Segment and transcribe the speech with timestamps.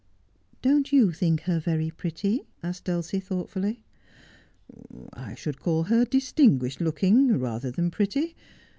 [0.63, 3.83] 'Don't you think her very pretty?' asked Dulcie thought fully.'
[5.13, 8.35] I should call her distinguished looking, rather than pretty.